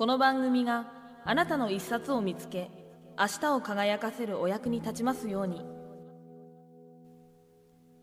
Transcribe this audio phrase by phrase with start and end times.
[0.00, 0.86] この番組が
[1.26, 2.70] あなたの一冊を見つけ
[3.18, 5.60] 明日を輝かせるお役に立ちますように。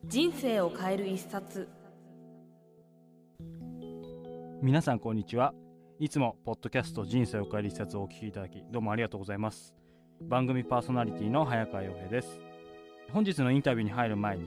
[0.05, 1.67] 人生を変える一冊。
[4.61, 5.55] 皆さんこんにちは。
[5.97, 9.73] いつもポッドキャスト人生を変える一冊をお聞きいただきどうもありがとうございます。
[10.21, 12.39] 番組パーソナリティの早川洋平です。
[13.11, 14.45] 本日のインタビューに入る前に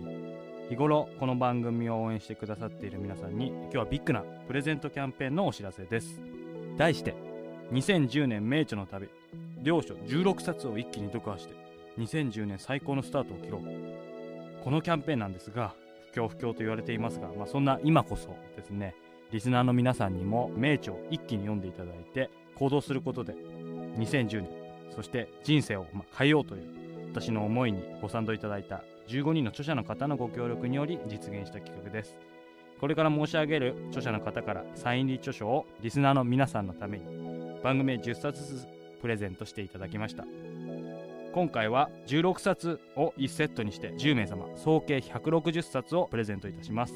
[0.69, 6.21] 日頃この番組を応援してくださっている皆さんに今日はビッグなプレゼントキャンペーンのお知らせです。
[6.79, 7.30] 題して
[7.73, 9.09] 2010年名著の旅。
[9.63, 11.55] 両書16冊を一気に読破して
[11.99, 13.61] 2010年最高のスタートを切ろう。
[14.65, 15.75] このキャンペーンなんですが
[16.13, 18.95] 不況不況と言われていますが、まあ、そんな今こそですね
[19.33, 23.35] リスナーの皆さんにも名著を一気に読んでいただいて行動することで
[23.97, 24.49] 2010年
[24.95, 26.65] そして人生を変えようという
[27.13, 32.17] 私の思いにご賛同いただいた15人の著者の方のご協力により実現した企画です。
[32.81, 38.69] これから申し上げる著者の方からサイン入り著書をリスナーの皆さんのために番組10冊ずつ
[39.01, 40.25] プレゼントしていただきました。
[41.33, 46.95] 今回は16冊を1セットにして10名様総計160冊をプレゼントいたします。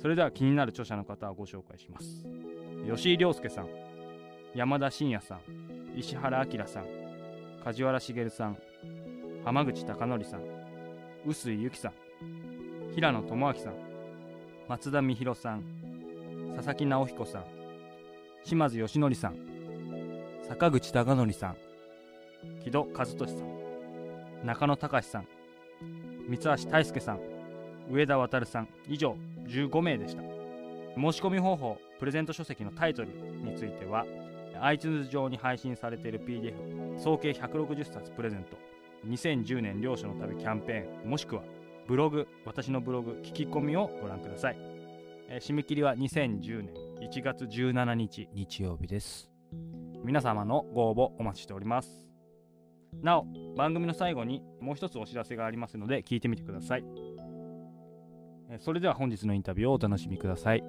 [0.00, 2.26] それでは気になる著者の方をご紹介します。
[2.86, 3.68] 吉井亮介さん
[4.54, 5.40] 山田真也さん
[5.98, 6.86] 石原明さん
[7.64, 8.58] 梶原茂さん
[9.44, 10.42] 浜口貴則さん
[11.26, 11.92] 臼井由紀さん
[12.94, 13.74] 平野智明さん
[14.68, 15.62] 松田美弘さん
[16.56, 17.44] 佐々木直彦さん
[18.44, 19.57] 島津義則さん
[20.48, 21.56] 坂口孝則さん。
[22.64, 24.46] 木戸和俊さん。
[24.46, 25.28] 中野隆さん。
[26.28, 27.20] 三橋大輔さん。
[27.90, 28.68] 上田渉さん。
[28.88, 29.16] 以上
[29.46, 30.22] 15名でした。
[30.98, 34.04] 申し込み方法プレゼント書籍のタイトルについては
[34.60, 38.56] iTunes 上に配信されている PDF 総計160冊プレゼント
[39.06, 41.42] 2010年両所の旅キャンペーンもしくは
[41.86, 44.56] ブログ私のブログ聞き込みをご覧ください、
[45.28, 46.74] えー、締め切りは2010年
[47.08, 48.28] 1月17日。
[48.34, 49.37] 日曜日です
[50.08, 52.08] 皆様のご応募お待ちしております。
[53.02, 53.26] なお
[53.58, 56.84] 番組の最後にもう一つお知らせがありますので聞いてみてください。
[58.58, 60.64] それでは本日のインタビューをお楽しみください。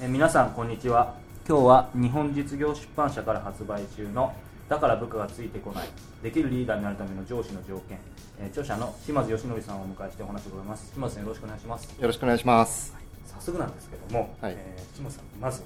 [0.00, 1.14] え皆さんこんにちは。
[1.48, 4.34] 今日は日本実業出版社から発売中の
[4.68, 5.88] だから部下がついてこない
[6.20, 7.98] できるリーダーになるための上司の条件、
[8.40, 10.92] え著者の島津義則さんをお迎えしてお話を伺います。
[10.92, 11.84] 島津さんよろしくお願いします。
[11.84, 13.04] よろしくお願いします、はい、
[13.38, 15.62] 早速なんですけども、はい、えー、島津さんまず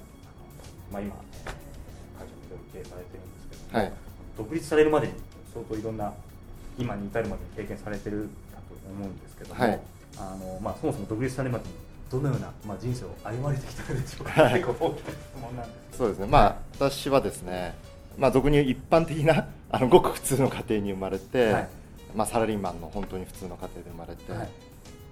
[0.91, 1.49] まあ、今、え
[2.19, 3.93] 会社もいろいろ経営されてるんですけども、はい、
[4.37, 5.13] 独立されるまでに
[5.51, 6.13] 相当いろんな
[6.77, 9.79] 今に至るまでに経験されてるかと思うんですけども、はい、
[10.17, 17.75] あのまあ、そもそも独立されるまでにどのような、まあ、人生を歩まれてきたのでしょうか、結構大きな質問なんですそうですね、まあ、私はですね、
[18.17, 21.69] まあ、俗に言う一般的な あのごく普通の家庭に生まれて、はい、
[22.15, 24.49] まあ、サラリーマンの本当に普通の家庭で生まれて、はい、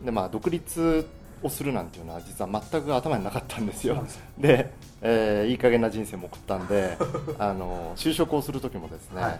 [0.03, 1.07] でまあ、独立
[1.43, 4.03] をするなんていうのは実は全く頭になかったんですよ。
[4.37, 6.97] で、えー、いい加減な人生も送ったんで
[7.37, 9.39] あの就職をする時もですね、はい、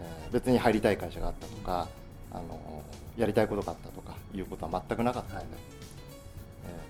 [0.00, 1.88] えー、別に入りたい会社があったとか
[2.32, 2.82] あの
[3.16, 5.46] やりたいことがあったとかいうことは全くなかったので、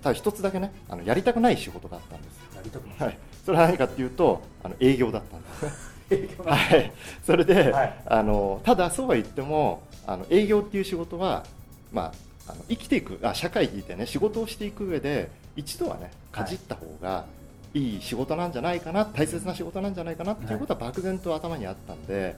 [0.01, 2.55] ただ一つだけねあのやりたくない仕事があったんです。
[2.55, 5.97] やりたくない、はい、それは何かっていうとあの営業だったんです。
[6.45, 6.91] はい、
[7.25, 11.43] それで、はい、あのただそうは言ってもあの営業っていう仕事は、
[11.91, 12.13] ま
[12.47, 17.25] あ、あの生きていくあ社会にいてね仕事をしていく上で一度はねかじった方が
[17.73, 22.37] いい仕事なんじゃないかな大切な仕事なんじゃないかなっていうことは漠然と頭にあったんで、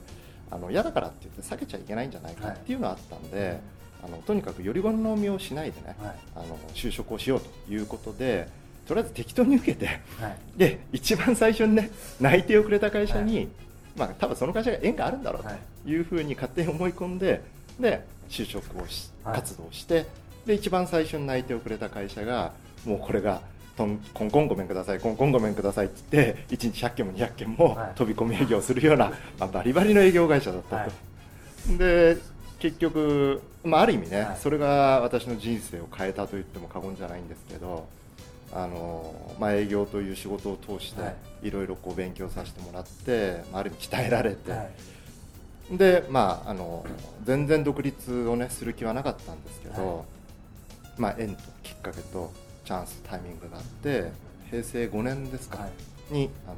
[0.50, 3.60] あの嫌だからって言って避けちゃいけないんじゃないかっていうのがあったんで。
[4.04, 8.48] あのとにかくより好みをしないでね、はい、あの就職をしようということで
[8.86, 13.48] とりあえず適当に受けて、はい、で一番最初にね内定をくれた会社に、はい、
[13.96, 16.00] まあ多分その会社が縁があるんだろうとい。
[16.00, 17.42] うふうに勝手に思い込んで
[17.78, 20.06] で就職をし活動して、
[20.46, 22.52] で一番最初に内定をくれた会社が
[22.84, 23.40] もうこれが
[23.76, 23.84] コ
[24.24, 30.92] ンコンごめんくださいコンコンごめんくださいって言って1日100件も200件も飛び込み営業するような、まあ、バリバリの営業会社だったと。
[31.78, 32.16] で
[32.60, 37.88] 結局、まあ、ある意味ね、はい、それが私の人生を変えたと言っても過言じゃないんですけど
[38.52, 41.00] あのまあ、営業という仕事を通して
[41.42, 41.52] い。
[41.52, 44.68] ろいろこう勉強させてもらって、まあ、ある意味鍛えられて、は
[45.70, 46.84] い、でまああの
[47.22, 50.04] 全然独立をねする気はなかったんですけど、はい、
[50.98, 52.32] まあ、縁ときっかけと
[52.64, 54.10] チャンスタイミングがあって
[54.50, 55.68] 平成5年ですか、は
[56.10, 56.50] い、にあ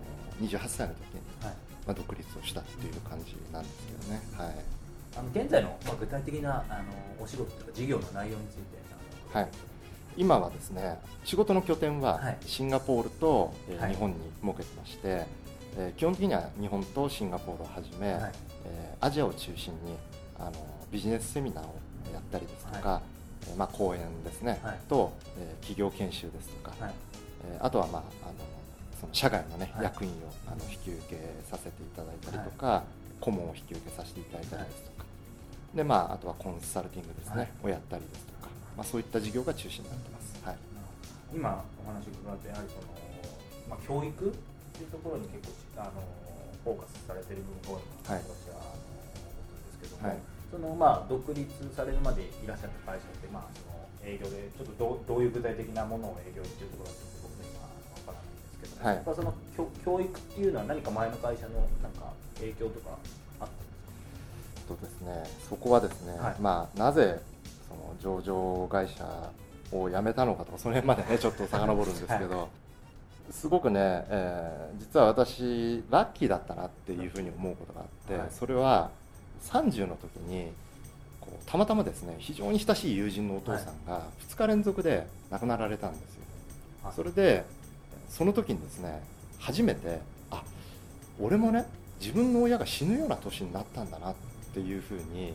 [0.43, 1.53] の28歳の時に、ま
[1.89, 4.23] あ、独立をしたっていう感じなんですけどね。
[4.39, 4.82] はい
[5.17, 8.83] あの現在の、まあ、具体的なあのお仕事とか事業の内容について。
[9.33, 9.49] はい。
[10.17, 15.27] 今はですね仕事の拠点はシンガポールと、はい、日本に設けてまして、
[15.77, 18.33] えー、基本的には日本とシンガポールをはじめ、はい、
[18.67, 19.97] えー、アジアを中心に
[20.39, 20.53] あの
[20.91, 21.75] ビジネスセミナーを
[22.13, 23.03] やったりですとか、はい、
[23.49, 26.95] えー、まあ、講演ですね、はい、と、えー、企業研修ですとか、はい、
[27.55, 28.33] えー、あとは、まあ、あの
[29.01, 30.15] その社外の、ね役員を
[30.47, 31.17] あの引き受け
[31.51, 32.85] させていただいたりとか、
[33.21, 35.02] 顧問を引き受けさせていただいたりですとか、
[35.75, 38.53] でまあ、あとはコンサルティングですね、をやったりですとか。
[38.77, 40.37] まあ、そういった事業が中心になってます。
[40.45, 40.57] はい、
[41.33, 42.93] 今お話伺ってやはりその、
[43.69, 44.33] まあ、教育っ
[44.77, 46.05] ていうところに結構あの
[46.65, 48.93] フォーカスされてる部分が多いなと私は、はい、思
[49.49, 50.19] うんですけども、はい、
[50.53, 62.99] そのまあ独立されるまでいらっしゃった会社ってまあその営業でちょっとどうどういう具体的なものを営業っていうところだと僕今わからないんですけども、はい、やっぱその教教育っていうのは何か前の会社のなんか影響とか
[64.73, 65.05] あったんですか。
[65.05, 65.47] そうですね。
[65.49, 67.21] そこはですね、はい、まあなぜ
[67.69, 69.31] その上場会社
[69.73, 72.49] を辞めたのかとかその辺までね ちょっと遡るんですけど、はい、
[73.33, 78.91] すごくね、えー、実は私ラッキーだったなっていうふうに思うことがあって、はい、それは
[79.45, 80.53] 30の時に
[81.21, 86.21] こうたまたまですね非常に親しい友人のお父さんが2日連続で亡くなられたんですよ、
[86.85, 87.45] はい、それで
[88.09, 89.03] その時にですね
[89.39, 90.43] 初めてあ
[91.21, 91.67] 俺もね
[92.01, 95.35] 自分の親が死ぬような年になったんだなっていうふうに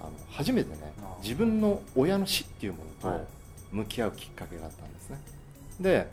[0.00, 3.26] あの初めてね自分の親の死っていうものと
[3.72, 5.18] 向き合うきっかけがあったんですね。
[5.80, 6.08] で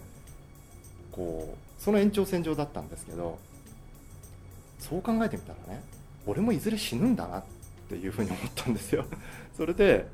[1.11, 3.37] こうその延長線上だったんですけど
[4.79, 5.83] そう考えてみたらね
[6.25, 7.43] 俺もいずれ死ぬんだなっ
[7.89, 9.05] ていうふうに思ったんですよ。
[9.55, 10.07] それで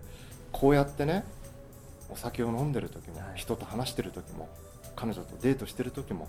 [0.51, 1.24] こうやってね
[2.10, 4.50] お酒を飲んでる時も人と話してる時も
[4.95, 6.28] 彼女とデートしてる時も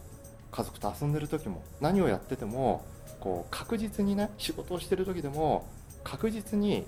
[0.53, 2.85] 家族と遊んでる時も何をやってても
[3.21, 5.67] こう確実にね仕事をしてる時でも
[6.05, 6.85] 確実に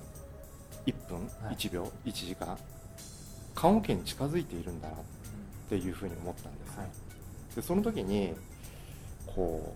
[0.87, 2.57] 1分、はい、1秒1時間
[3.55, 4.99] 棺桶に近づいているんだなっ
[5.69, 6.89] ていうふうに思ったんです、はい、
[7.57, 8.35] でその時に
[9.27, 9.75] こ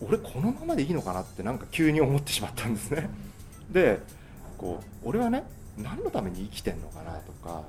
[0.00, 3.10] う俺このままでいいのかなってなんか急に思ってしまったんですね。
[3.70, 4.00] で
[4.56, 5.44] こう俺はね
[5.76, 7.62] 何のために生きてんのかなとか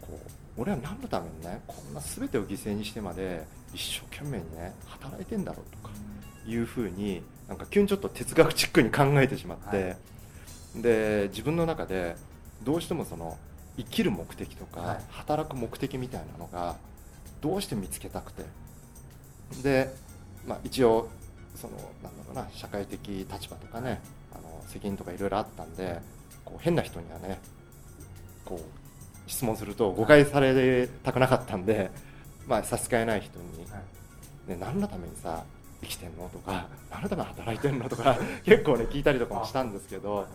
[0.00, 0.18] こ
[0.56, 5.94] う俺は何のためにねこんな全てを犠牲にしてまで一生懸命にね働いてんだろうとか
[6.48, 9.90] いうふうになんか急にちょっと哲学チックに考えてしまって、は
[10.76, 10.82] い。
[10.82, 12.16] で自分の中で
[12.62, 13.38] どうしてもその
[13.76, 16.76] 生きる目的とか、働く目的みたいなのが
[17.40, 18.44] どうして見つけたくて。
[19.62, 19.88] で、
[20.46, 21.08] まあ、一応
[21.54, 24.00] そのなんだろうな社会的立場とかね
[24.32, 26.00] あの責任とかいろいろあったんで
[26.44, 27.40] こう変な人にはね
[28.44, 31.90] こう質問すると誤解されたくなかったんで、
[32.46, 33.58] まあ、差し支えない人に、
[34.46, 35.44] ね、何のためにさ
[35.82, 36.28] 生きてんの？
[36.28, 37.88] とか何のために働いてんの？
[37.88, 40.26] とか結構ね聞いたりとかもしたんですけど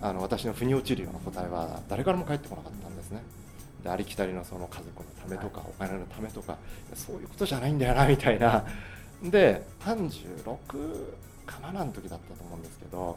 [0.00, 3.22] あの私の腑に落ちるような答えは誰からも返ってこなかったんですね。
[3.82, 6.56] でありきたりのその家族のためとかお金のためとか
[6.94, 8.64] そういうことじゃないんだよなみたいな。
[9.22, 10.44] で36
[11.46, 13.16] かななん時だったと思うんですけど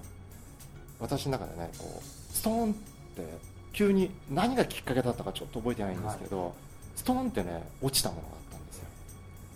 [1.00, 2.76] 私の中でねこうストーンっ
[3.16, 3.24] て
[3.74, 6.52] 急に何がきっかけだったかちょっと覚えてないんですけど、はい、
[6.96, 8.86] ストーンってね落ちたものがあったんですよ。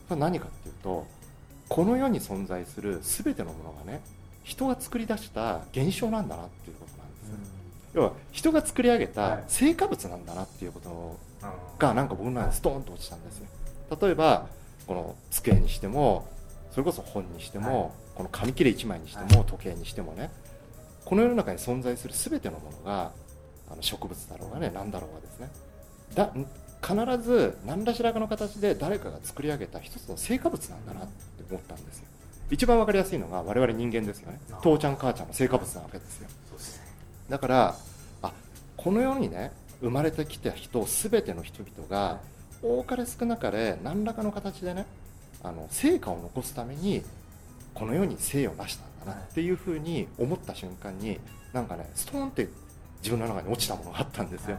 [0.10, 1.08] それ何かっていうと
[1.74, 4.00] この世に存在する全てのものがね
[4.44, 6.94] 人が作り出した現象なんだなっていうこと
[7.94, 11.20] 要は人が作り上げた成果物なんだなっていうこと
[11.78, 13.48] がなんか僕の中でストーンと落ちたんですよ。
[14.02, 14.48] 例えば
[14.88, 16.28] この机にしても
[16.72, 20.32] それこそ本にしても、この紙切れ1枚にしても時計にしてもね
[21.06, 23.12] この世の中に存在する全てのものが
[23.72, 25.50] あの植物だろうがね何だろうがですね。
[26.16, 26.32] だ
[26.86, 32.06] 必ず何らしらかの形で誰かが作り上げた一つの成果物なんだなって思ったんですよ。
[32.52, 34.40] 一番分かりやすいのが我々人間ですよね。
[34.62, 36.28] 父ちゃん母ちゃんの成果物なわけですよ。
[37.30, 37.76] だから
[38.22, 38.32] あ
[38.76, 42.20] この世にね生まれてきた人全ての人々が
[42.62, 44.86] 多かれ少なかれ何らかの形でね
[45.42, 47.02] あの成果を残すために
[47.74, 51.20] この世に生を出したんだなっていうふうに思った瞬間に
[51.54, 52.50] なんかねストーンって
[53.02, 54.58] 自分の中に落ちたものがあったんですよ。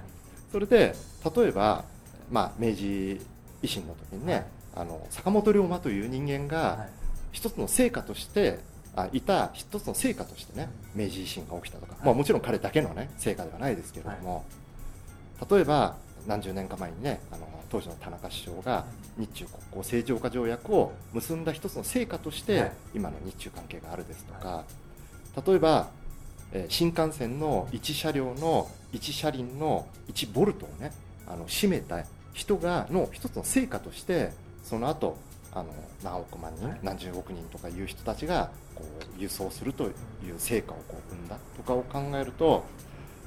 [0.51, 0.95] それで
[1.37, 1.85] 例えば、
[2.31, 3.21] まあ、明治
[3.63, 6.87] 維新の時にね、あの坂本龍馬という人間が
[7.33, 8.59] 一つの成果として
[8.97, 14.45] あいた一つの成果としてね明治維新が起きたとか、まあ、もちろん彼だけの、ね、成果ではないですけれども、
[15.51, 18.85] 例えば何十年か前にねあの当時の田中首相が
[19.19, 24.65] 日中国交正常化条約を結んだ一つの成果として、今の日中関係があるですとか、
[25.45, 25.89] 例えば、
[26.53, 30.93] え新幹線の1車両の1車輪の1ボルトをね
[31.27, 32.05] あの占めた
[32.35, 35.17] 人がの一つの成果としてその後
[35.53, 35.69] あの
[36.03, 38.83] 何億万人、何十億人とかいう人たちがこ
[39.17, 39.93] う輸送するという
[40.37, 42.65] 成果をこう生んだとかを考えると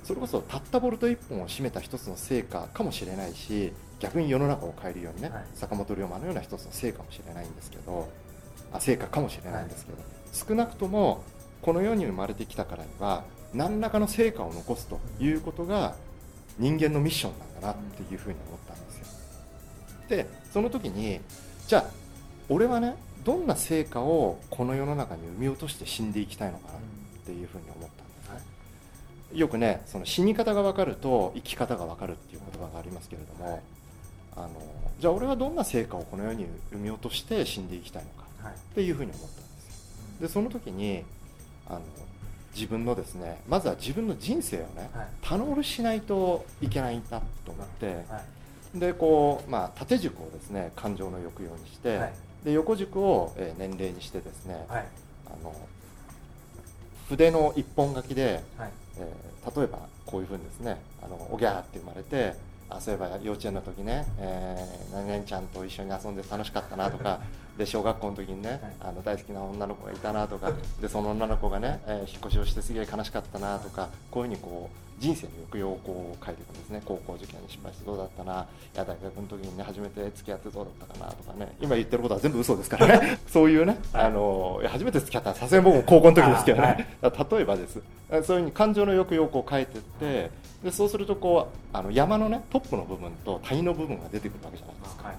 [0.04, 8.10] それこそたったボルト1本を占めた一つの成果かもしれないし逆に世の中を変えるようにね、はい、坂本龍馬のような一つの成果かもしれないんですけど
[8.74, 11.24] あ成果かもしれないんですけど、はい、少なくとも
[11.62, 13.24] この世に生まれてきたからには
[13.54, 15.96] 何らかの成果を残すということが
[16.58, 19.06] 人間のミッションなんだなっていうふうに思ったんですよ。
[20.10, 21.20] でその時に
[21.68, 21.86] じゃあ
[22.50, 26.82] 俺はねどんな成果をこの世の中に生み落として死んでいきたいのかなっ
[27.26, 28.46] ていうふうに思ったんです
[29.34, 29.38] ね。
[29.40, 33.62] よくねその死に方が分かると生き方が分かるっていう言葉がありますけれども、
[34.36, 34.50] あの
[35.00, 39.46] じゃあ俺はどんな成果をこの世に生み落として死んでいきたいのかっていうふうに思ったんです
[40.22, 40.28] よ。
[40.28, 41.04] でその時に
[41.68, 41.82] あの
[42.58, 44.90] 自分のですねまずは自分の人生をね、
[45.22, 48.04] 棚卸ししないといけないんだと思って、
[48.74, 52.00] でこう、まあ、縦軸をですね感情の抑揚にして、
[52.44, 54.84] で横軸を、え年齢にしてですね、あ
[55.44, 55.54] の
[57.10, 58.44] 筆の一本書きで、
[58.98, 62.36] えー、例えばこういうふうにですねあのおぎゃーって生まれて
[62.70, 67.22] あそういえば幼稚園の時ね、えー、何々ちゃんと一緒に遊んで楽しかったなとか
[67.58, 76.82] で小学校の時にね、あの大好きな女の子がいたなとかでその女の子がね、えー、引っ越しをしてすげえ悲しかったなとかこういうふうにこう人生の抑揚をこう書いていくんですね。
[76.84, 81.56] 高校受験に失敗してどうだったなや大学の時にね初めて付き合ってどうだったかなとかね。
[81.62, 83.20] 今言ってることは全部嘘ですからね。
[83.28, 87.74] そういうね、あの初めて付き合ったさすがに僕も高校の時ですけどね、 例えばです。
[87.74, 90.32] そういうふうに感情の抑揚をこう書いていって
[90.64, 95.12] でそうするとこうあの山のねトップの部分と谷の部分が出てくるわけじゃないですか。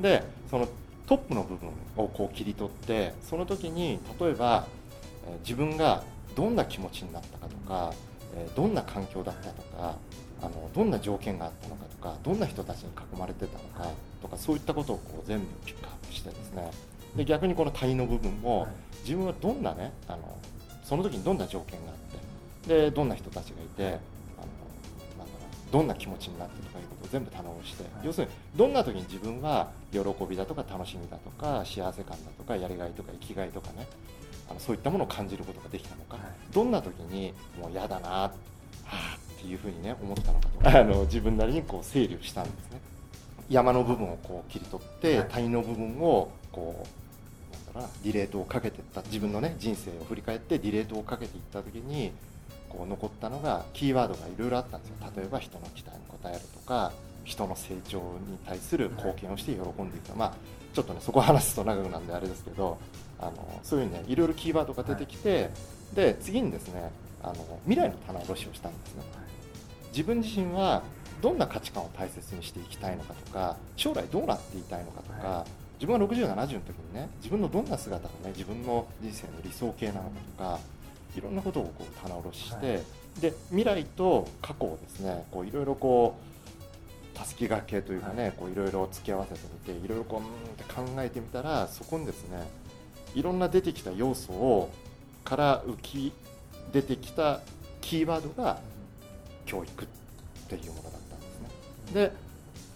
[0.00, 0.68] でその
[1.06, 4.66] トップの部分をこう切り取ってその時に例えば、
[5.26, 6.02] え自分が
[6.34, 7.92] どんな気持ちになったかとか、
[8.34, 9.96] えどんな環境だったとか
[10.40, 13.90] あのどんな条件があったのかとかどんな人たちに囲まれてたのか
[14.22, 16.70] とかそういったことをこう全部ピックアップしてですね。
[17.16, 18.66] で逆にこの谷の部分も
[19.04, 20.38] 自分はどんなねあの
[20.82, 21.94] その時にどんな条件があ
[22.66, 23.98] ってでどんな人たちがいて
[25.74, 33.88] どんな気持ちになってとかいうことを全部頼むして、はい、要するにどんな時に自分は喜びだとか楽しみだとか幸せ感だとかやりがいとか生きがいとかね
[34.48, 38.32] あのそういったものを感じることができたのか、はい、どんな時にもう嫌だなは
[38.84, 42.80] あっていうふうにね思ったのかとあの自分なりにこう整理をしたんですね。
[43.50, 52.12] 山の部分をこう切り取って、はい、谷の部分をこうなんだろうなディレートをかけていった自分のね人生を振り返ってディレートをかけていった時に
[52.76, 54.96] こう残ったのがキーワードがいろいろあったんですよ。
[55.16, 56.92] 例えば人の期待に応えるとか
[57.24, 60.34] 人の成長に対する貢献をして喜んでいく、はい、まあ
[60.74, 62.78] ちょっとねそこ話すと長くなんであれですけど
[63.20, 65.50] あのそういうねいろいろキーワードが出てきて、はい、
[65.94, 66.90] で次にですね
[67.22, 70.82] あの未来の棚卸しをしたんですね、はい、自分自身は
[71.22, 75.46] どんな価値観を大切にしていきたいのかとか将来どうなっていたいのかとか、
[75.80, 80.60] 自分が60、70の時にね自分のどんな姿がね自分の人生の理想形なのかとか
[81.16, 82.84] いろんなことをこう棚卸しして、はい、
[83.20, 92.48] で未来と過去をですねこういろいろこうたすきがけというかね、はい、こういろいろ付き合わせてみていろいろこううんって考えてみたらそこにですね
[93.14, 94.70] いろんな出てきた要素を
[95.24, 96.12] から浮き
[96.72, 97.40] 出てきた
[97.80, 98.58] キーワードが
[99.46, 99.86] 教育っ
[100.48, 101.48] ていうものだったんですね。
[101.94, 102.12] で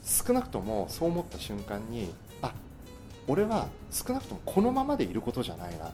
[0.05, 2.53] 少なくともそう思った瞬間にあ
[3.27, 5.93] 俺は少なくともこのままでいることじゃないなっ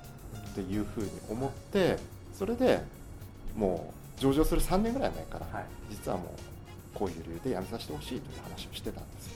[0.55, 1.97] ていうふうに思って
[2.37, 2.83] それで
[3.57, 6.29] もう上場する3年ぐらい前から、はい、実はもう
[6.95, 9.33] こういう理由で辞めさせてほしいという話をしてたんですよ。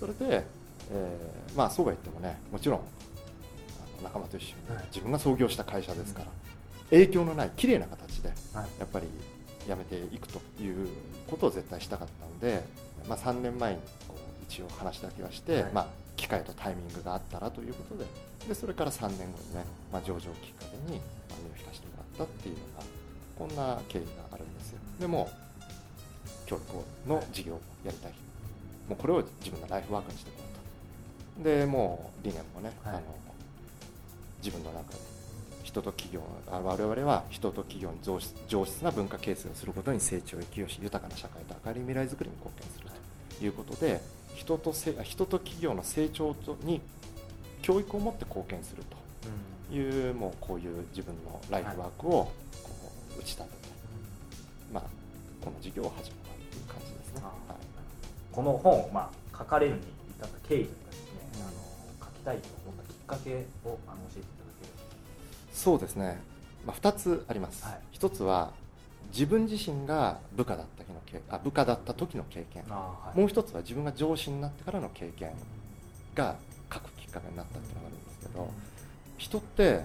[0.00, 0.44] それで、
[0.92, 2.80] えー、まあそうは言ってもねもちろん
[4.02, 4.54] 仲間と一緒に、
[4.88, 6.26] 自分が創業した会社ですから、
[6.90, 8.28] 影響のない綺麗な形で、
[8.78, 9.06] やっぱり
[9.66, 10.88] 辞めていくという
[11.26, 12.62] ことを絶対したかったので、
[13.08, 13.78] まあ、3年前に
[14.08, 18.04] こう一応話だけはして、はい、まあ、機会とタイミングがあったらということで
[18.48, 21.85] でそれから3年後にね、まあ、上場きっかけに、まあ、身を引かせて
[22.16, 24.78] ったっていうようなこんな経緯があるんですよ。
[24.98, 25.30] でも
[26.46, 28.12] 教育の授業をやりたい。
[28.88, 30.42] もうこれを自分のライフワークにしていこ
[31.38, 33.02] うとでもう理念もね、はい、あの
[34.38, 34.98] 自分の中で
[35.64, 43.44] 人と企業あ我々は人と企業に上質上質な文化形成をすることに成長を生きよし豊かな社会と明るい未来づくりに貢献すると。
[43.44, 43.48] い。
[43.48, 44.00] うことで
[44.36, 46.80] 人とせ人と企業の成長とに
[47.60, 48.96] 教育を持って貢献すると
[49.70, 52.32] いうもうこういう自分のライフワークをこ
[53.16, 53.48] う打ち立てて、
[54.72, 54.82] まあ、
[55.44, 57.22] この事業を始めたっていう感じですね。
[57.22, 57.32] はい。
[58.32, 59.78] この本を、まあ、書かれるに
[60.18, 66.20] 至った経緯というかですね、あの書きたいと思ったきっかけをあの教えていただければそうですね、
[66.66, 68.52] まあ、2つあります、はい、1つは
[69.12, 75.32] 自分自身が部下だった時の経あ部下だった時の経験、はい、もう一つは自分が上司になってからの経験
[76.14, 76.36] が
[76.72, 78.50] 書くきっかけになったっていうのがあるんですけど、
[79.18, 79.82] 人って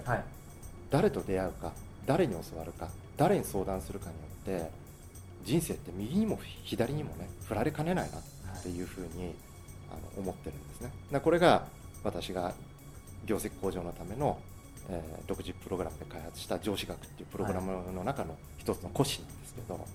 [0.89, 1.71] 誰と出会うか
[2.05, 4.09] 誰に教わるか誰に相談するか
[4.45, 4.71] によって
[5.45, 9.33] 人生って右にも左にもね振られかねないなっていうふうに
[9.89, 11.19] あの思ってるんですね。
[11.19, 11.65] これが
[12.03, 12.53] 私が
[13.25, 14.39] 業績向上のための、
[14.89, 19.85] えー、独自プログラムで開発した上司学っていうプログラムの中の一つの骨子なんですけど、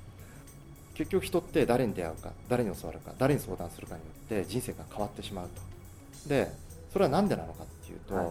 [0.95, 6.29] 結局人って誰に出会うか誰に教わるか誰に相談するかによって人生が変わってしまうと。
[6.29, 6.51] で
[6.93, 8.27] それは何でなのかっていうと、はい、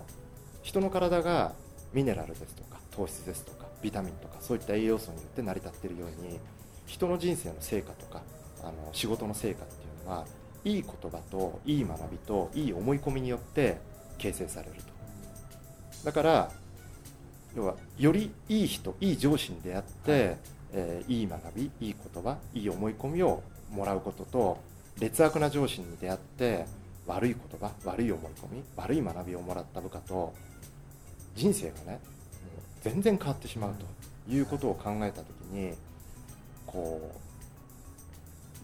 [0.65, 1.53] 人の体が
[1.93, 6.39] ミネラルですとか糖質ですとかビタミンとかそういった栄養素によって成り立っているように
[6.87, 8.23] 人の人生の成果とか
[8.63, 10.25] あの仕事の成果っていうのは
[10.63, 13.77] いい言葉といい学びといい思い込みによって
[14.17, 14.81] 形成されると。
[16.03, 16.51] だから
[17.55, 20.37] 要はよりいい人いい上司に出会って、はい、
[20.73, 24.57] えー、いい学びいい言葉いい思い込みをもらうことと
[24.99, 26.65] 劣悪な上司に出会って
[27.05, 30.33] 悪い言葉悪い思い込み悪い学びをもらった部下と
[31.35, 31.99] 人生がね
[32.81, 35.73] 全然変わってしまうということを考えた時に
[36.65, 37.17] こう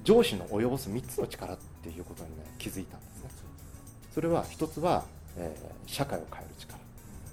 [0.03, 3.29] 上司の及ぼす3つの力っていうことにね気づいたんですね。
[4.13, 5.05] それは1つは、
[5.37, 6.81] えー、社会を変える力。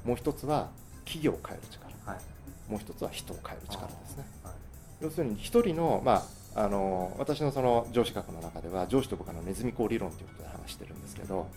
[0.05, 0.69] もう1つは
[1.05, 4.55] 企業を変える力、はい、もう1つは人を変える力ですね、はい、
[5.01, 6.23] 要するに1人の,、ま
[6.55, 11.49] あ、あの私のその上司学の中では上司と部下のネズミ講理論ということで話してるんですけど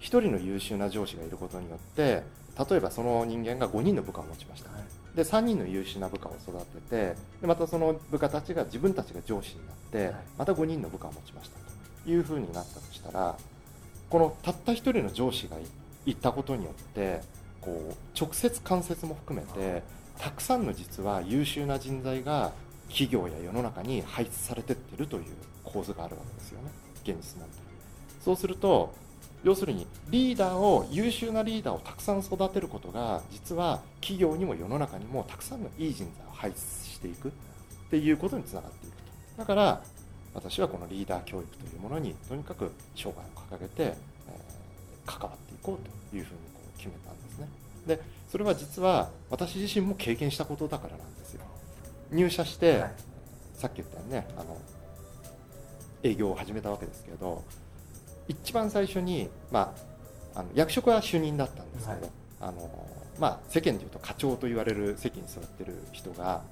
[0.00, 2.22] 1人の優秀な上司がいることによって
[2.70, 5.16] 例えばその人間が5人の部下を持ちました、はい。
[5.16, 11.68] で3人の優秀な部下を育ててでまたその部下たちが自分たちが上司になってまた5人の部下を持ちましたと。
[12.06, 13.36] いうふうになったとしたら
[14.08, 15.56] このたった1人の上司が
[16.06, 17.20] 言ったことによって
[17.60, 19.82] こう直接間接も含めて
[20.18, 22.52] たくさんの実は優秀な人材が
[22.88, 25.24] 企業や世の中に配置されてってるという
[25.64, 26.70] 構図があるわけですよね。
[27.02, 27.50] 現実問題
[28.24, 28.94] そうすると
[29.44, 37.30] 要するにリーダーを優秀なリーダーをたくさん育てることが実は企業にも世の中にもたくさんのいい人材を輩出していくっ
[37.90, 39.02] ていうことにつながっていくと
[39.38, 39.82] だから
[40.34, 47.48] 私はこのリーダー教育というものにとにかく生涯を掲げて、えー、関わっていこうというふうにこう決めたんですね。
[47.86, 51.40] でそれは実は私自身も経験したことだからなんですよ。
[52.12, 52.92] 入社して、はい、
[53.54, 54.56] さっき言ったようにねあの
[56.02, 57.42] 営業を始めたわけですけど
[58.28, 59.74] 一番最初に、ま
[60.34, 62.10] あ、あの役職は主任だったんですけど、はい、
[62.40, 62.88] あの
[63.18, 66.42] まあ、世間でいうと課長と言われる席に座ってる人が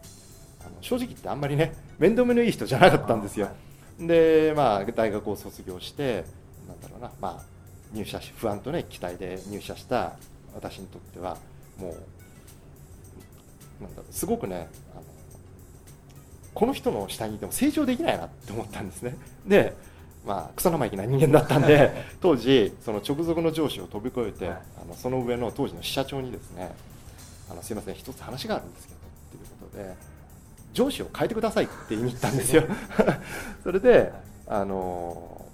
[0.60, 3.48] あの正直言ってあんまりね面倒見のいい人じゃなかったんですよ。
[4.00, 6.24] で、まあ、大学を卒業して
[6.66, 7.42] なんだろうな、まあ、
[7.92, 10.14] 入社し不安とね期待で入社した
[10.54, 11.36] 私にとっては
[11.78, 11.90] も
[13.80, 15.02] うなんだろうすごくねあの
[16.52, 19.16] この人の下にいても成長できないなって思ったんですね。
[19.46, 19.74] で
[20.26, 26.74] まあ、草生意気な人間だったんで当時その直属の上司を飛び越えて、あのその上の当時の支社長にですね
[27.48, 29.94] あのすいません一つ話があるんですけどっていうことで
[30.72, 32.64] 上司を変えてくださいって言いに行ったんですよ。
[33.62, 34.12] それで
[34.48, 35.46] あの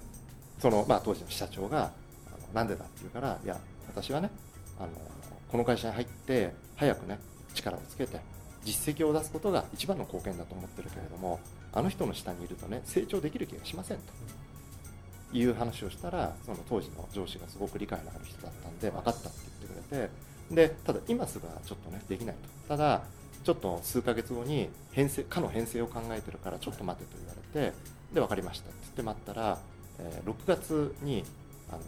[0.59, 1.91] その、まあ、当時の支社長が
[2.53, 4.29] 「なんでだ?」って言うから「いや私はね
[4.79, 4.89] あの
[5.51, 7.19] この会社に入って早くね
[7.53, 8.19] 力をつけて
[8.63, 11.39] 実績を出すことが一番の貢献だと思ってるけれども
[11.73, 14.03] あの人の下にいるとね成長できる気がしませんと
[15.33, 20.09] いう話をしたらその当時の上司がすごく理解のある人だったんで分かったって言ってくれて
[20.69, 22.67] でただ今すぐはちょっとねできないと。
[22.67, 23.01] ただ
[23.43, 27.75] ちょっと数ヶ月後に編成課の編成を考えてるからちょっと待てと言われて
[28.13, 29.59] で分かりましたって言って待ったら、
[29.99, 31.25] えー、6月に
[31.69, 31.79] あの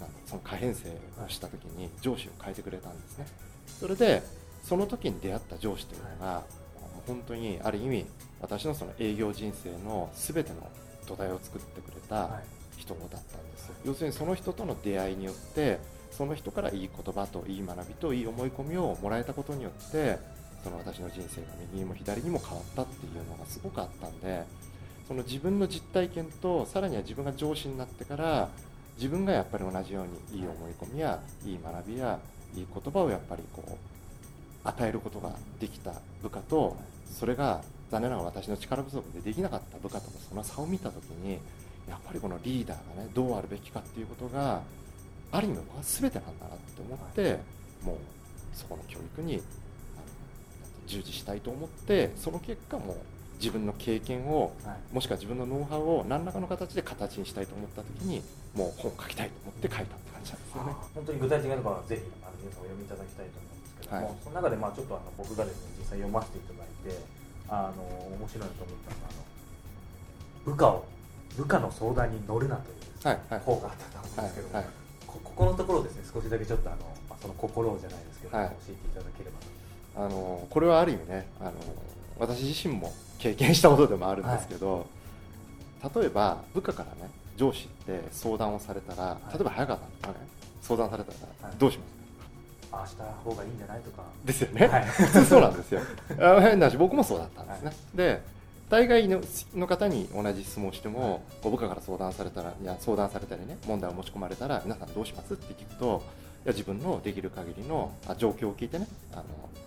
[0.00, 0.88] なんその可編成
[1.24, 3.26] をした時に上司を変えてくれたんですね。
[3.66, 4.22] それで
[4.62, 6.42] その時に出会った上司というのが
[7.06, 8.06] 本当にある意味
[8.40, 10.68] 私のその営業人生の全ての
[11.10, 12.40] 土台を作ってくれた
[12.76, 13.20] 人だったん
[13.50, 15.78] ですよ、要するにその人との出会いによって
[16.12, 20.18] その人からいい言葉といい学びといい思い込みをもらえたことによって
[20.62, 24.44] その私の人生が右にも左にも変わったっていうのがすごくあったんで
[25.08, 28.48] その自分の実体験とさらには自分が上司になってから
[28.96, 32.18] 自分がやっぱり同じようにいい思い込みやいい学びや
[32.54, 41.38] いい言葉をやっぱりこう与えることができた部下とそれが残念ながら私の力不足でできなかった部下とのその差を見た時に
[41.88, 44.60] やっぱりこのリーダーがねどうあるべきかっていうことが
[45.32, 47.38] ある意味は全てなんだなって思って
[47.84, 47.96] もう
[48.52, 49.42] そこの教育に
[50.86, 52.96] 従事したいと思ってその結果も
[53.38, 58.22] 自分の経験を、はい、もしくは自分のノウハウを何らかの形で形にしたいと思った時に
[58.54, 60.74] もう本を書きたいと思って書いたって感じなんですよね。
[60.94, 67.00] 本当に具体的なところはぜひあの皆さんお読みいただきたいと思うんですけども、はい、その中でまあちょっとあの僕がですね実際読ませていただいて
[67.50, 67.82] あの
[68.16, 69.24] 面白いと思ったのがあの
[70.44, 70.84] 部下を
[71.36, 74.72] 部下の相談に乗るなという、はいはい、方があったと思うんですけど、はいはい、
[75.06, 81.52] こここのところですね少しだけちょっとあの、まあ、その心じゃないですけど、はい、教えていただければあのこれはある意味ねあの
[82.18, 84.86] 私自身も経験したことでもあるんですけど、
[85.82, 90.14] はい、例えば部下からね上司って相談をされたら、はい、例えば早川さんとかね
[90.60, 91.99] 相談されたらどうします？
[92.72, 94.02] ああした方がいいんじゃないとか。
[94.24, 95.80] ですよね、はい、普通そうなんですよ。
[96.18, 98.22] 変な話僕もそうだったんですね、で
[98.70, 99.20] 大概の
[99.54, 106.02] の方に同じ質問をしても、はい、部下から相談されたらいや相談されたりね問題を持ち込まれたら皆さんどうしますって聞くと
[106.44, 109.24] いや自分のできる限りのあ状況を聞いてねあの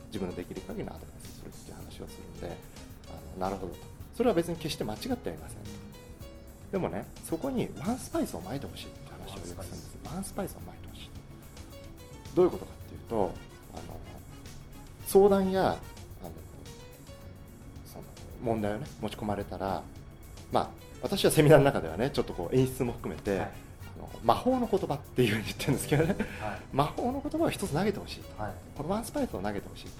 [0.07, 2.57] 自分のできる限りのアドバイスするっていう話をするんで
[3.09, 3.79] あのなるほどと。
[4.15, 5.57] それは別に決して間違ってはいません。
[5.57, 5.63] と
[6.71, 9.97] でもねそこにワンスパイスをまいてほしいって話をよくするんです。
[10.05, 10.55] ワンスパイス。
[10.55, 11.09] をまいてほしい。
[12.35, 12.71] どういうことか
[13.09, 13.33] と
[13.73, 13.83] あの
[15.05, 15.77] 相談やあの
[17.85, 18.03] その
[18.43, 19.81] 問題をね持ち込まれたら
[20.51, 20.69] まあ
[21.01, 23.51] 私はセミナーの中ではねちょっとこう演出も含めて、はい。
[24.23, 29.91] 魔法の言葉っていうふうに言ってるんですけどね、はい、 魔法の言葉を一つ投げてほしいと、はい、このワンスパイスを投げてほしいと。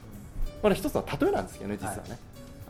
[0.62, 2.18] これ一つの例えなんですけどね実はね、はい、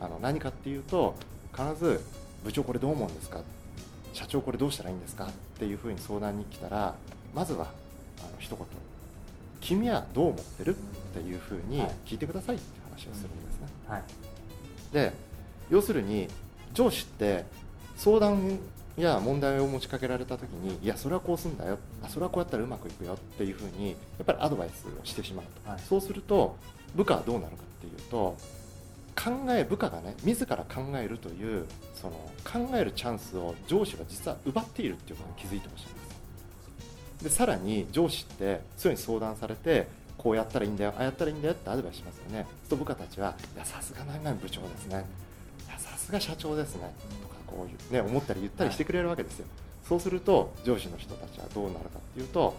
[0.02, 1.14] あの何かっていうと
[1.56, 2.00] 必ず
[2.44, 3.40] 部長これどう思うんですか？
[4.12, 5.26] 社長これどうしたらいいんですか？
[5.26, 6.94] っていうふうに相談に来たら
[7.34, 7.66] まずは
[8.18, 8.66] あの一言
[9.64, 10.74] 君はどう思ってる？
[10.74, 10.78] っ
[11.14, 14.02] ていうふうに聞いてくださいって話をするんですね、はい、
[14.92, 15.12] で
[15.70, 16.28] 要するに
[16.72, 17.44] 上司って
[17.96, 18.58] 相談
[18.96, 21.78] や問題を持ちかけられた時にいやそれはこうすんだよ。
[22.02, 26.56] あそれはこうやったらうまくいくよっていうふうにやっぱりアドバイスをしてしまうと、はい、そうすると
[26.94, 28.36] 部下はどうなるかっていうと
[29.16, 32.12] 考え部下がね自ら考えるというその
[32.44, 36.03] 考えるチャンスを上司は実は奪っているっていうことに気づいてほしいんです
[37.22, 39.86] でさらに上司ってそういうふうに相談されて
[40.18, 42.46] こうやったらいいんだよああやったらいいんだよってアドバイスしますよね。
[42.68, 45.04] と部下たちはいやさすが何々部長ですね。
[45.66, 46.92] いやさすが社長ですね。
[47.22, 49.46] とかこういうね思ったり言ったりしてくれるわけですよ、
[49.88, 52.54] そうすると上司の人たちはどうなるかっていうと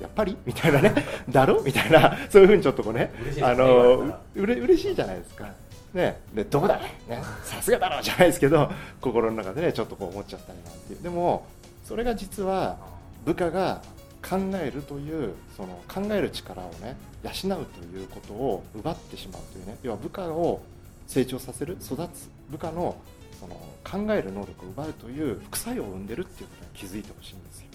[0.00, 0.36] やっぱり？
[0.44, 0.94] みたいなね。
[1.28, 1.62] だろ？
[1.62, 2.16] みたいな。
[2.30, 5.48] そういうふうにちょっとこうねあのうれ嬉しいじゃないですか。
[5.94, 7.22] ね、でどこだね。
[7.42, 11.02] さすがだろうじゃないですけど心の中でねちょっとこう思っちゃったりなんていう。
[11.02, 11.46] でも
[11.84, 12.76] それが実は
[13.24, 13.80] 部下が
[14.28, 20.62] 考えるというその考える力をね養うということを奪ってしまうというね要は部下を
[21.06, 22.96] 成長させる育つ部下の
[23.38, 27.66] その考える能力を奪うという副作用を生んでるっていうことに気づいてほしいんですよ。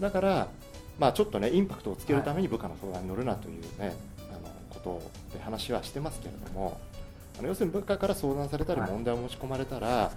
[0.00, 0.48] だから
[0.98, 3.94] まあちょっとねインパクトをつけるために部下の相談に乗るなというね、
[4.30, 6.80] あのことで話はしてますけれども
[7.38, 10.10] あの要するに部下から相談されたり問題を持ち込まれたら、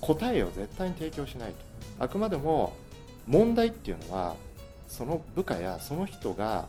[0.00, 1.56] 答えを絶対に提供しないと。
[2.00, 2.72] あくまでも
[3.26, 4.34] 問題っていうのは
[4.88, 6.66] その部下やその人が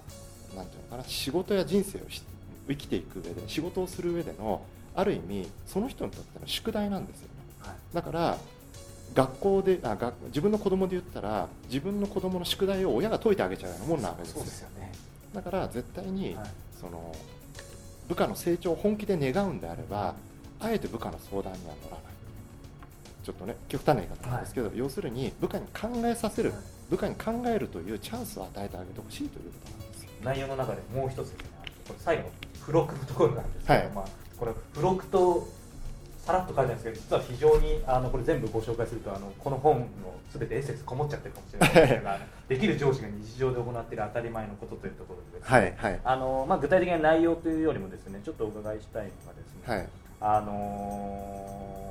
[0.56, 2.02] なんていうのかな仕事や人生を
[2.68, 4.64] 生きていく上で仕事をする上での
[4.96, 7.28] ある意味その人にとっての宿題なんですよ
[7.94, 8.38] だから
[9.14, 14.92] 学校であ学自分の子供で言ったら自分の子供の宿題を親が解いてあげちゃうようなもんなわけですですよ、ね、
[15.34, 16.50] だから絶対に、はい、
[16.80, 17.16] その
[18.08, 20.16] 部下の成長を本気で願うんであれば
[20.60, 22.16] あえて部下の相談には乗らない。
[23.26, 30.10] ちょっとね極端な言い方なんですけど、はい、要するに部下に考えさせる、はい、部下に考えるというチャンスを与えてあげてほしいということなんですよ。
[30.24, 31.38] 内容の中でもう一つですね
[31.88, 34.06] これ最後付録のところなんですけど、まあ、
[34.38, 35.48] これ付録と
[36.26, 39.86] さらっと書いてあるんですけど実は非常にあのこれ全部ご紹介するとあのこの本の
[40.32, 42.20] すべてエッセンスこもっちゃってるかもしれないですが
[42.50, 45.94] できる上司が日常で行っている当たり前のことというところでです、ね、はい。
[45.94, 49.88] はいあのまあ、具体的な内容というよりもですねちょっとお伺いしたいのがですね、はい、
[50.22, 51.85] あの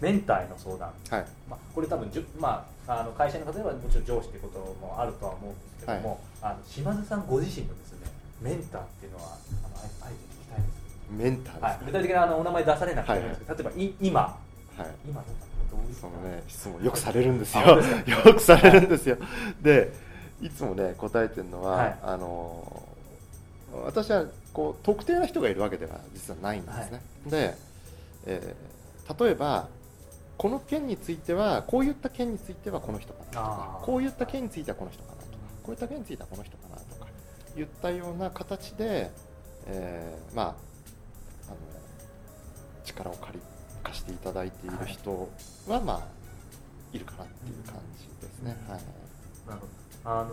[0.00, 1.26] メンターへの相談、はい。
[1.48, 10.28] まあ、これ多分じゅ、まあ、あの会社の方ではもちろん上司ということもあるとは思うんですけども、はい、あの島津さんご自身のですねメンターっていうのはあのあえて
[11.10, 14.36] メンターです、ね、はい、具体的なあのお名前出されなくてもいいんですけど、はいはい、例えばい今、は
[14.84, 15.24] い、今
[15.70, 15.94] どういう？
[15.94, 17.64] そのね質問よくされるんですよ。
[18.24, 19.16] よくされるんですよ。
[19.62, 19.92] で
[20.40, 22.86] いつもね答えてるのは、はい、あの
[23.84, 27.56] 私はこう特定な人がいるわけでは実はないんですね、で、
[28.26, 29.68] えー、例えば
[30.38, 37.06] この件についてはこういった件についてはこの人かなとかこういった件についてはこの人かなとかこういった件についてはこの人かなとか
[37.56, 39.10] 言ったような形で、
[39.66, 40.54] えー、まああの
[42.84, 43.40] 力を借り
[43.82, 45.28] 貸していただいている人
[45.66, 46.18] は、まあ
[46.92, 48.56] いるかなっていう感じですね。
[48.68, 48.80] はい、
[49.48, 49.72] なるほど。
[50.04, 50.30] あの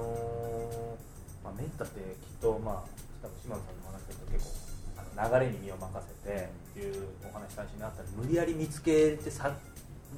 [1.41, 2.07] ー、まあ、メンタってきっ
[2.41, 2.83] と、まあ、
[3.21, 9.51] 多分島野さんの話だと結構あの流れに身を任せてっていうお話最初にあった無理やり見つけてさ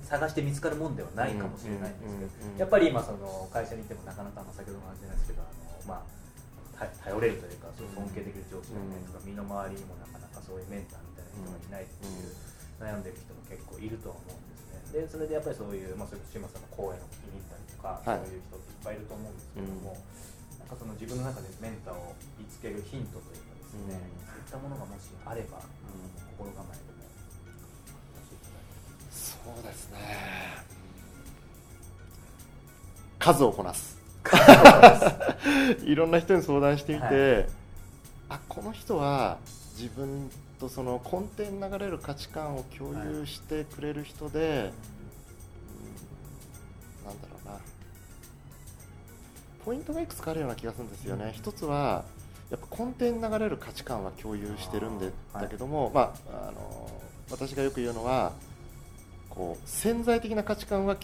[0.04, 6.06] 探して見つかるもんではないかもしれないんですけど、やっぱり今その会社にいてもなかなか先ほどの話じゃないですけどあの、ま
[6.80, 12.32] あ、頼れるというかそう尊敬できる上司がいないとか、身の回りにもなかなかそういうメンターみたいな人がいないっていう
[12.78, 19.98] 悩んでる人も結構いるとは思うんですねでそれでやっぱりそういう、まあ、それこそ島さんの講演を聞きに行ったりとか、はい、そういう人っていっぱいいると思うんですけども、
[20.62, 25.60] なんかその自分の中でメンターを見つけるヒントというかですね、そういったものがもしあれば、
[26.38, 26.78] 心構え
[29.56, 29.98] そうですね。
[33.20, 33.98] 数をこなす。
[35.86, 37.48] いろんな人に相談していて、はい、
[38.30, 39.38] あこの人は
[39.78, 40.30] 自分
[40.60, 44.64] とその根底に流れる価値観を共有してくれる人で、はい、うん
[47.06, 47.60] なんだろうな。
[49.64, 52.06] ポイントがいくつかあるような気がするんですよね、うん、一つは
[52.50, 56.90] やっぱ根底に流れる価値観は共有してるんでだけども、はい、まあ、あの
[57.30, 58.32] 私がよく言うのは
[59.38, 60.98] こう潜在的な価値観は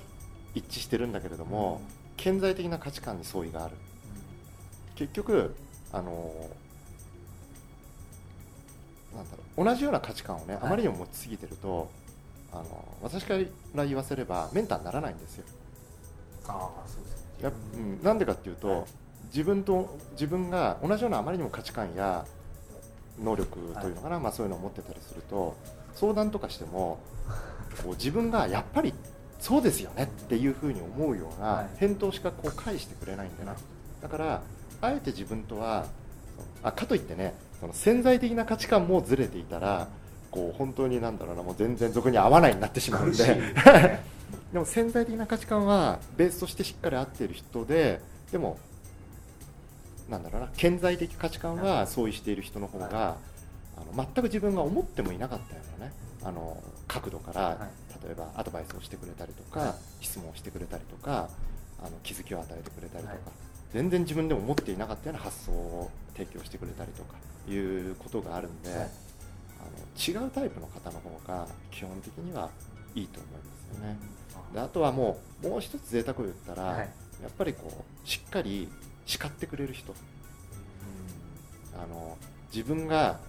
[0.56, 3.76] 一致してるんだけれども、うん顕在的な価値観に相違がある、
[4.96, 5.56] 結局
[5.92, 6.32] あの
[9.16, 11.90] なんだろう同じような価値観をね、あまりにも持ちすぎてると
[12.52, 13.36] あの私か
[13.76, 15.46] ら言わせればメンターにならないんですよ。
[16.48, 18.86] あそうですやうん、なんでかっていうと、はい、
[19.26, 22.26] 自分と自分が同じようなあまりにも価値観や
[23.22, 25.56] 能力というのかな、はい、まあ、そういうのを持ってたりすると
[25.94, 27.00] 相談とかしても
[27.74, 28.94] こう自分がやっぱり
[29.40, 33.56] そうですよねっていうふうに思うような返答しかこう返してくれないんだな。
[34.02, 34.42] だから
[34.82, 35.86] あえて自分とは
[36.62, 39.88] あかといってねその潜在的な価値観もずれていたら
[40.32, 43.24] こう本当になんだろうなもう全然俗に合わないになってしまうんで。
[44.52, 48.00] でも潜在的な価値観はベースとしてしっかり合っている人で
[48.32, 48.58] でも
[50.10, 53.18] なんだろうな顕在的価値観は相違している人の方が
[53.78, 57.70] あの全く自分が思ってもいなかったようなねあの角度から
[58.04, 61.30] 例えばアドバイスをしてくれたりとか、はい、質問をしてくれたりとか
[61.80, 63.22] あの気づきを与えてくれたりとか、はい、
[63.74, 67.16] 全然自分でも持っていなかったような発想を提供してくれたりとか
[67.48, 72.50] いうことがあるんで、はい、あの違うタイプの方の方が基本的には
[72.96, 73.40] いいと思いま
[73.74, 73.98] すよね。
[74.54, 76.88] であとはもうもう一つ贅沢を言ったら、や
[77.28, 78.70] っぱりこうしっかり
[79.06, 79.94] 叱ってくれる人、
[81.76, 82.18] あの
[82.54, 83.20] 自分が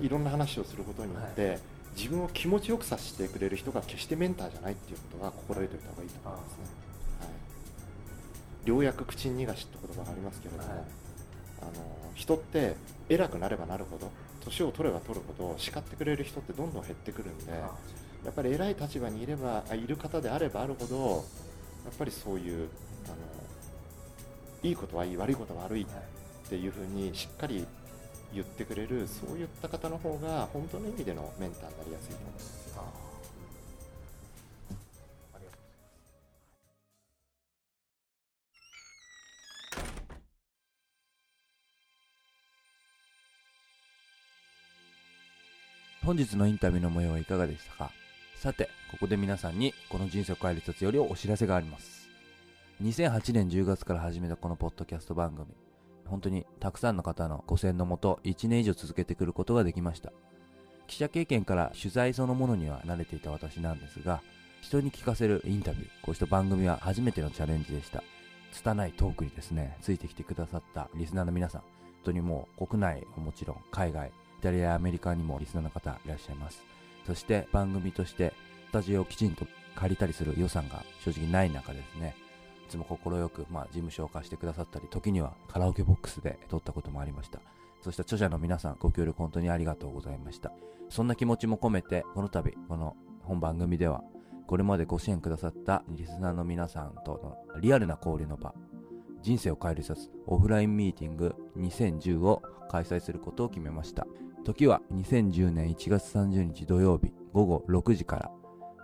[0.00, 1.58] いろんな話をすることによって、
[1.96, 6.56] 自分を気持ちよくさせてくれる人が決してメンターじゃないっていうことは心得ておいた方がいいと思いますね。
[7.20, 10.78] はい、良薬口に逃がしって言葉がありますけれども、はい、
[11.62, 11.72] あの
[12.14, 12.76] 人って
[13.08, 14.10] 偉くなればなるほど
[14.44, 21.24] 年を取れば取るほど叱ってくれる人ってどんどん減ってくるんでやっぱり偉い立場にいればいる方であればあるほど
[21.84, 22.68] やっぱりそういう
[23.06, 23.16] あの
[24.62, 25.86] いいことはいい悪いことは悪いっ
[26.48, 27.64] ていうふうにしっかり
[28.34, 32.68] 言ってくれるそういった方の方が本当の意味でのメンターになりやすいと思います。
[46.04, 47.90] 本日のインタビューの模様はいかがでしたか？
[48.36, 52.08] さて、ここで皆さんにこの人生を変える一つよりお知らせがあります。
[52.82, 55.48] 2008年10月から始めたこのポッドキャスト番組、
[56.08, 60.12] 本当にたくさんの方のご声援のもと1年以上続けてくることができました。
[60.86, 64.22] 記者経験から取材そのものには慣れていた私なんですが、
[64.62, 68.02] 人に聞かせるインタビュー、こうした番組は初めてのチャレンジでした。
[68.52, 71.70] 拙いトークにですね、ついてきてくださったリスナーの皆さん、本
[72.04, 76.62] 当にもう国内もちろん海外、イタリアやアメリカにもリスナーの方いらっしゃいます。
[77.06, 78.32] そして番組として
[78.68, 82.14] スタジオをきちんと借りたりする予算が正直ない中ですね、
[82.68, 87.40] つも快く、まあ、事務所を貸してくださったり、時にはカラオケボックスで撮ったこともありました。
[87.82, 90.52] そして著者の皆さん、ご協力本当にありがとうございました。
[90.88, 94.02] そんな気持ちも込めて、この度、この本番組では、
[94.46, 97.20] これまでご支援くださったリスナーの皆さんと
[97.52, 98.54] のリアルな交流の場、
[99.22, 104.06] 人生を変える一冊オフラインミーティング2010を開催することを決めました。
[104.44, 108.30] 時は2010年1月30日土曜日午後6時から、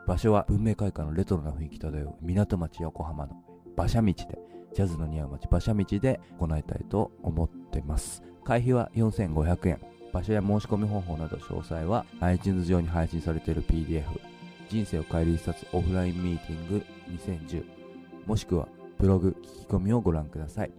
[0.07, 3.35] 場所は文明開化のレトロな雰囲気漂う港町横浜の
[3.77, 4.39] 馬車道で、
[4.75, 8.23] ジャズの似合う街馬車道で行いたいと思ってます。
[8.45, 9.79] 会費は4500円。
[10.13, 14.05] 場所や申し込み方法など詳細は iTunes 上に配信されている PDF、
[14.69, 17.65] 人生を変える一冊オフラインミーティング2010、
[18.27, 20.73] もしくはブログ聞き込みをご覧ください。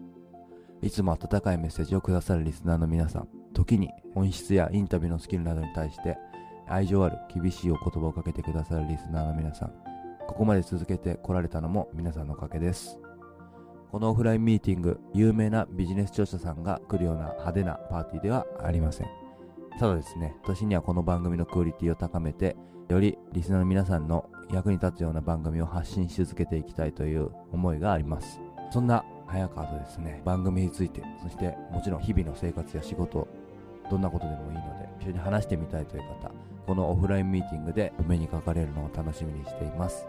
[0.81, 6.17] いつも温かいメッセージをくださるリスナーの皆さん、時に音質やインタビューのスキルなどに対して
[6.67, 9.73] 愛情ある厳しいお言葉をかけてくださるリスナーの皆さん、
[10.27, 12.99] ここまで続けてこられたのも皆さんのおかげです。
[13.91, 19.07] このオフラインミーティング、有名なビジネス調査さんが来るような派手なパーティーではありません。
[19.79, 22.57] ただですね、私にはこの番組のクオリティを高めて、
[22.89, 28.41] よりリスナーの皆さんの役に立つような番組を発信し続けていきたいという思いがあります。
[28.71, 33.27] そんな早川とですね、番組について、そしてもちろん日々の生活や仕事、
[33.89, 36.31] どんなことでもいいので、一緒に話してみたいという方、
[36.65, 40.07] このオフラインミーティングでお目にかかれるのを楽しみにしています。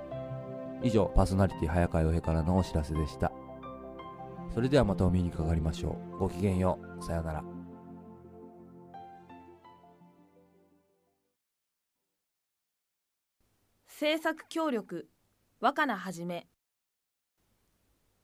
[0.87, 3.33] 以上、パーソナリティ早川洋平からのお知らせでした。
[4.55, 6.19] それではまたお目にかかりましょう。
[6.19, 7.05] ごきげんよう。
[7.05, 7.45] さようなら。
[13.89, 15.09] 制作協力
[15.59, 16.47] 若菜はじめ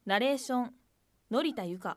[0.04, 0.74] ナレーション
[1.30, 1.96] 成田由香